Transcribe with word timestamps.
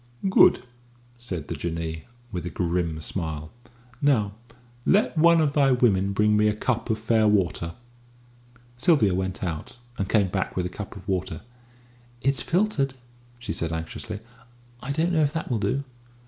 "Good," 0.27 0.63
said 1.19 1.47
the 1.47 1.53
Jinnee, 1.53 2.05
with 2.31 2.43
a 2.47 2.49
grim 2.49 2.99
smile. 2.99 3.51
"Now 4.01 4.31
let 4.83 5.15
one 5.15 5.39
of 5.39 5.53
thy 5.53 5.71
women 5.73 6.11
bring 6.11 6.35
me 6.35 6.47
a 6.47 6.55
cup 6.55 6.89
of 6.89 6.97
fair 6.97 7.27
water." 7.27 7.75
Sylvia 8.77 9.13
went 9.13 9.43
out, 9.43 9.77
and 9.99 10.09
came 10.09 10.29
back 10.29 10.55
with 10.55 10.65
a 10.65 10.69
cup 10.69 10.95
of 10.95 11.07
water. 11.07 11.41
"It's 12.23 12.41
filtered," 12.41 12.95
she 13.37 13.53
said 13.53 13.71
anxiously; 13.71 14.21
"I 14.81 14.91
don't 14.91 15.13
know 15.13 15.21
if 15.21 15.33
that 15.33 15.51
will 15.51 15.59
do?" 15.59 15.83